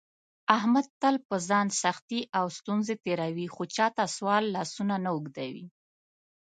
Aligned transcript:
احمد 0.57 0.87
تل 1.01 1.15
په 1.27 1.35
ځان 1.49 1.67
سختې 1.83 2.19
او 2.39 2.45
ستونزې 2.57 2.95
تېروي، 3.05 3.47
خو 3.53 3.63
چاته 3.75 3.97
دسوال 4.07 4.43
لاسونه 4.55 4.95
نه 5.03 5.09
اوږدوي. 5.15 5.65